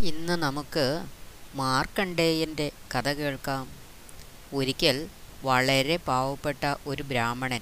[0.00, 1.04] ഇന്ന് നമുക്ക്
[1.54, 3.68] മാർക്കണ്ഡേയന്റെ കഥ കേൾക്കാം.
[4.54, 5.08] ഒരിക്കൽ
[5.42, 7.60] വളരെ പാവപ്പെട്ട ഒരു ബ്രാഹ്മണൻ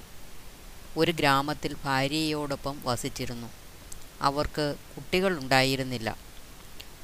[0.97, 3.47] ഒരു ഗ്രാമത്തിൽ ഭാര്യയോടൊപ്പം വസിച്ചിരുന്നു.
[4.21, 6.17] അവർക്ക് കുട്ടികൾ ഉണ്ടായിരുന്നില്ല.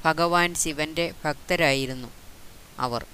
[0.06, 2.08] ഭഗവാൻ ശിവന്റെ ഭക്തരായിരുന്നു
[2.80, 3.06] അവർ.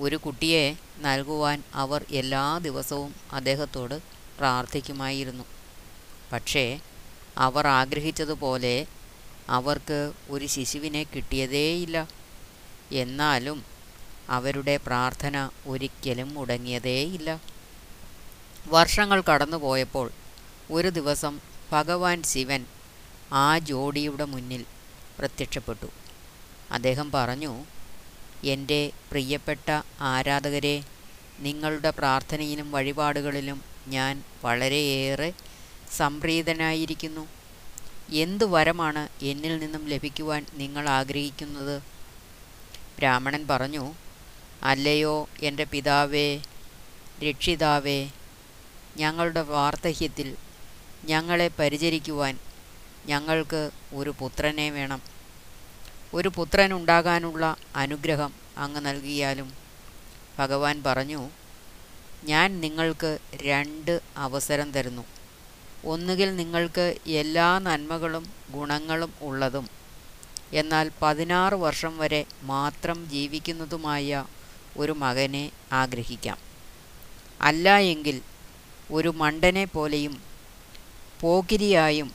[0.00, 4.00] ഒരു കുട്ടിയെ നൽകുവാൻ അവർ എല്ലാ ദിവസവും അദ്ദേഹത്തോട്
[4.38, 5.44] പ്രാർത്ഥിക്കുമായിരുന്നു.
[6.32, 6.80] പക്ഷേ
[7.38, 8.86] അവർ ആഗ്രഹിച്ചതുപോലെ
[9.48, 12.08] അവർക്ക് ഒരു ശിശുവിനെ കിട്ടിയതേയില്ല.
[12.92, 13.64] എന്നാലും
[14.28, 17.40] അവരുടെ പ്രാർത്ഥന ഒരിക്കലും മുടങ്ങിയതേയില്ല.
[18.66, 20.10] വർഷങ്ങൾ കടന്നുപോയപ്പോൾ
[20.70, 21.40] ഒരു ദിവസം
[21.72, 22.66] ഭഗവാൻ ശിവൻ
[23.32, 24.64] ആ ജോഡിയുടെ മുന്നിൽ
[25.18, 25.86] പ്രത്യക്ഷപ്പെട്ടു.
[26.70, 27.64] അദ്ദേഹം പറഞ്ഞു
[28.44, 30.84] എന്റെ പ്രിയപ്പെട്ട ആരാധകരെ
[31.38, 35.32] നിങ്ങളുടെ പ്രാർത്ഥനയിലും വഴിപാടുകളിലും ഞാൻ വളരെയേറെ
[35.96, 37.35] സംപ്രീതനായിരിക്കുന്നു.
[38.10, 41.82] എന്ത് വരമാണ് എന്നിൽ നിന്നും ലഭിക്കുവാൻ നിങ്ങൾ ആഗ്രഹിക്കുന്നത്?
[42.98, 43.94] ബ്രാഹ്മണൻ പറഞ്ഞു
[44.62, 46.42] അല്ലയോ എന്റെ പിതാവേ
[47.28, 48.10] രക്ഷിതാവേ
[48.96, 50.36] ഞങ്ങളുടെ വാർദ്ധക്യത്തിൽ
[51.04, 52.38] ഞങ്ങളെ പരിചരിക്കുവാൻ
[53.06, 55.02] ഞങ്ങൾക്ക് ഒരു പുത്രനെ വേണം.
[56.14, 59.52] ഒരു പുത്രൻ ഉണ്ടാകാനുള്ള അനുഗ്രഹം അങ്ങ് നൽകിയാലും.
[60.38, 61.30] ഭഗവാൻ പറഞ്ഞു
[62.24, 65.15] ഞാൻ നിങ്ങൾക്ക് രണ്ട് അവസരം തരുന്നു.
[65.84, 69.68] ഒന്നുകിൽ നിങ്ങൾക്ക് എല്ലാ നന്മകളും ഗുണങ്ങളും ഉള്ളതും
[70.52, 74.24] എന്നാൽ പതിനാറ് വർഷം വരെ മാത്രം ജീവിക്കുന്നതുമായ
[74.76, 76.38] ഒരു മകനെ ആഗ്രഹിക്കാം.
[77.40, 78.20] അല്ല എങ്കിൽ
[78.90, 80.22] ഒരു മണ്ടനെ പോലെയും
[81.20, 82.12] പോകിരിയായും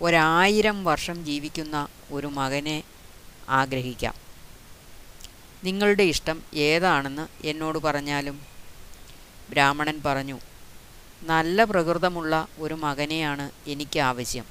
[0.00, 2.82] ഒരായിരം വർഷം ജീവിക്കുന്ന ഒരു മകനെ
[3.48, 4.14] ആഗ്രഹിക്കാം.
[5.64, 8.40] നിങ്ങളുടെ ഇഷ്ടം ഏതാണെന്ന് എന്നോട് പറഞ്ഞാലും
[9.50, 10.38] ബ്രാഹ്മണൻ പറഞ്ഞു
[11.22, 14.44] നല്ല പ്രകൃതമുള്ള ഒരു മകനെയാണ് എനിക്ക് ആവശ്യം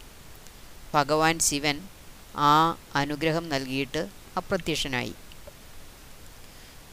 [0.94, 1.81] ഭഗവാൻ ശിവൻ
[2.36, 5.14] ആ അനുഗ്രഹം നൽകിയിട്ട് അപ്രത്യക്ഷനായി.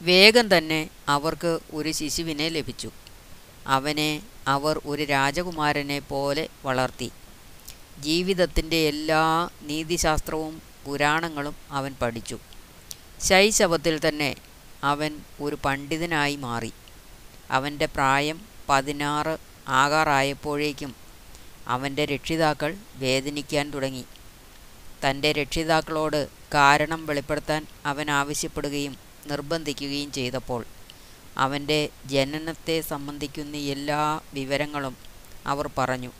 [0.01, 2.91] വേഗം തന്നെ അവർക്ക് ഒരു ശിശുവിനെ ലഭിച്ചു.
[3.67, 7.11] അവനെ അവർ ഒരു രാജകുമാരനെ പോലെ വളർത്തി.
[7.99, 12.39] ജീവിതത്തിന്റെ എല്ലാ നീതിശാസ്ത്രവും പുരാണങ്ങളും അവൻ പഠിച്ചു.
[13.21, 14.35] ശൈശവത്തിൽ തന്നെ
[14.83, 16.73] അവൻ ഒരു പണ്ഡിതനായി മാറി.
[17.51, 20.95] അവന്റെ പ്രായം പതിനാറ് ആകാറായപ്പോഴേക്കും
[21.67, 24.05] അവന്റെ രക്ഷിതാക്കൾ വേദനിക്കാൻ തുടങ്ങി.
[25.05, 28.97] തന്റെ രക്ഷിതാക്കളോട് കാരണം വെളിപ്പെടുത്താൻ അവൻ ആവശ്യപ്പെടുകയും
[29.27, 30.65] നിർബന്ധിക്കുകയും ചെയ്തപ്പോൾ
[31.37, 34.97] അവന്റെ ജനനത്തെ സംബന്ധിക്കുന്ന എല്ലാ വിവരങ്ങളും
[35.45, 36.11] അവർ പറഞ്ഞു.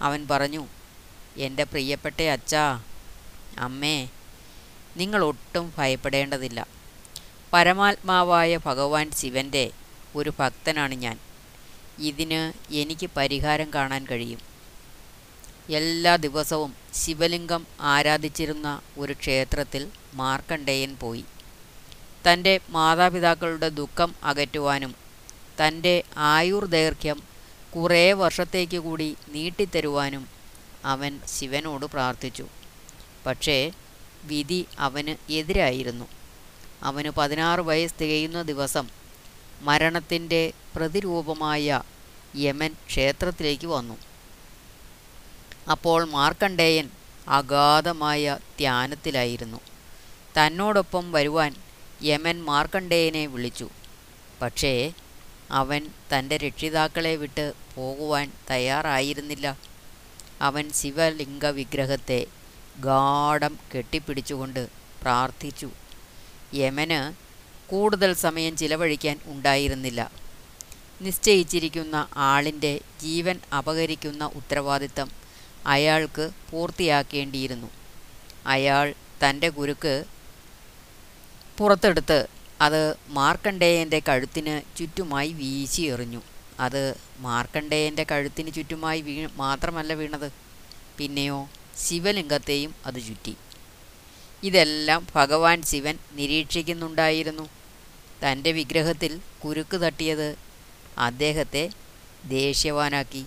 [0.00, 0.66] അവൻ പറഞ്ഞു
[1.36, 2.82] എന്റെ പ്രിയപ്പെട്ട അച്ഛാ
[3.58, 4.08] അമ്മേ
[4.96, 6.66] നിങ്ങൾ ഒട്ടും ഭയപ്പെടേണ്ടതില്ല.
[7.52, 9.70] പരമാത്മാവായ ഭഗവാൻ ശിവന്റെ
[10.16, 11.18] ഒരു ഭക്തനാണ് ഞാൻ.
[11.98, 14.40] ഇതിന് എനിക്ക് പരിഹാരം കാണാൻ കഴിയും.
[15.70, 21.24] എല്ലാ ദിവസവും ശിവലിംഗം ആരാധിച്ചിരുന്ന ഒരു ക്ഷേത്രത്തിൽ മാർക്കണ്ഡേയൻ പോയി.
[22.26, 24.94] തന്റെ മാതാപിതാക്കളുടെ ദുഃഖം അകറ്റുവാനും
[25.60, 27.22] തന്റെ ആയുർദൈർഘ്യം
[27.76, 30.28] കുറേ വർഷത്തേക്ക് കൂടി നീട്ടിത്തരുവാനും
[30.84, 32.46] അവൻ ശിവനോട് പ്രാർത്ഥിച്ചു.
[33.26, 33.72] പക്ഷേ
[34.24, 36.04] വിധി അവന് എതിരായിരുന്നു.
[36.82, 39.03] അവന് പതിനാറ് വയസ്സ് തികയുന്ന ദിവസം
[39.60, 41.82] മരണത്തിന്റെ പ്രതിരൂപമായ
[42.36, 43.98] യമൻ ക്ഷേത്രത്തിലേക്ക് വന്നു.
[45.70, 46.90] അപ്പോൾ മാർക്കണ്ഡേയൻ
[47.28, 49.60] അഗാധമായ ധ്യാനത്തിലായിരുന്നു.
[50.38, 51.54] തന്നോടൊപ്പം വരുവാൻ
[52.02, 53.70] യമൻ മാർക്കണ്ഡേയനെ വിളിച്ചു.
[54.42, 54.92] പക്ഷേ
[55.50, 59.58] അവൻ തന്റെ രക്ഷിതാക്കളെ വിട്ട് പോകുവാൻ തയ്യാറായിരുന്നില്ല.
[60.40, 62.26] അവൻ ശിവലിംഗ വിഗ്രഹത്തെ
[62.80, 64.68] ഗാഠം കെട്ടിപ്പിടിച്ചുകൊണ്ട്
[65.02, 65.70] പ്രാർത്ഥിച്ചു.
[66.54, 67.23] യമന്
[67.66, 70.12] കൂടുതൽ സമയം ചിലവഴിക്കാൻ ഉണ്ടായിരുന്നില്ല.
[71.00, 75.10] നിശ്ചയിച്ചിരിക്കുന്ന ആളിന്റെ ജീവൻ അപഹരിക്കുന്ന ഉത്തരവാദിത്തം
[75.66, 77.66] അയാൾക്ക് പൂർത്തിയാക്കേണ്ടിയിരുന്നു.
[78.46, 78.94] അയാൾ
[79.24, 80.04] തന്റെ കുരുക്ക്
[81.58, 82.26] പുറത്തെടുത്ത്
[82.60, 86.22] അത് മാർക്കണ്ഡേയന്റെ കഴുത്തിന് ചുറ്റുമായി വീശി എറിഞ്ഞു.
[86.60, 90.32] അത് മാർക്കണ്ഡേയന്റെ കഴുത്തിന് ചുറ്റുമായി വീ മാത്രമല്ല വീണത്.
[90.98, 91.48] പിന്നെയോ
[91.86, 93.36] ശിവലിംഗത്തെയും അത് ചുറ്റി.
[94.42, 97.48] ഇതെല്ലാം ഭഗവാൻ ശിവൻ നിരീക്ഷിക്കുന്നുണ്ടായിരുന്നു.
[98.24, 100.36] തന്റെ വിഗ്രഹത്തിൽ കുരുക്ക് തട്ടിയത്
[100.98, 101.70] അദ്ദേഹത്തെ
[102.24, 103.26] ദേഷ്യവാനാക്കി.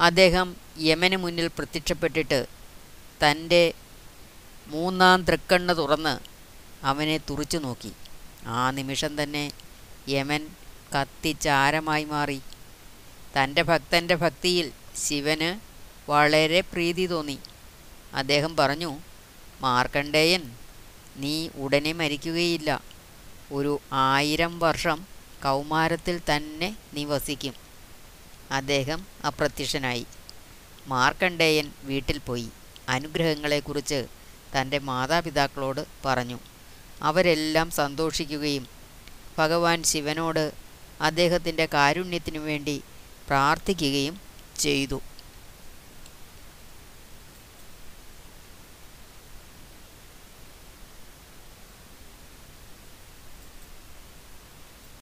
[0.00, 2.46] അദ്ദേഹം യമന് മുന്നിൽ പ്രത്യക്ഷപ്പെട്ടിട്ട്
[3.24, 3.72] തന്റെ
[4.66, 6.18] മൂന്നാം തൃക്കണ്ണ് തുറന്ന്
[6.84, 7.92] അവനെ തുറച്ചു നോക്കി.
[8.46, 9.52] ആ നിമിഷം തന്നെ
[10.08, 10.48] യമൻ
[10.94, 12.40] കത്തിച്ചാരമായി മാറി.
[13.36, 15.60] തന്റെ ഭക്തന്റെ ഭക്തിയിൽ ശിവന്
[16.10, 17.38] വളരെ പ്രീതി തോന്നി.
[18.14, 18.98] അദ്ദേഹം പറഞ്ഞു
[19.60, 20.50] മാർക്കണ്ഡേയൻ
[21.16, 22.91] നീ ഉടനെ മരിക്കുകയില്ല.
[23.52, 25.06] ഒരു ആയിരം വർഷം
[25.44, 27.54] കൗമാരത്തിൽ തന്നെ നിവസിക്കും.
[28.50, 30.06] അദ്ദേഹം അപ്രത്യക്ഷനായി.
[30.86, 32.48] മാർക്കണ്ഡേയൻ വീട്ടിൽ പോയി.
[32.88, 34.06] അനുഗ്രഹങ്ങളെക്കുറിച്ച്
[34.56, 36.38] തന്റെ മാതാപിതാക്കളോട് പറഞ്ഞു.
[37.02, 38.66] അവരെല്ലാം സന്തോഷിക്കുകയും
[39.38, 40.52] ഭഗവാൻ ശിവനോട്
[41.00, 42.82] അദ്ദേഹത്തിന്റെ കാരുണ്യത്തിനു വേണ്ടി
[43.26, 44.20] പ്രാർത്ഥിക്കുകയും
[44.58, 45.00] ചെയ്തു.